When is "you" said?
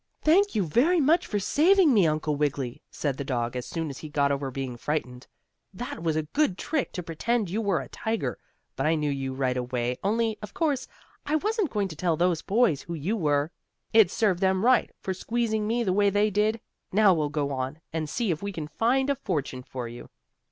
0.55-0.65, 7.51-7.61, 9.11-9.35, 12.95-13.15, 19.87-20.09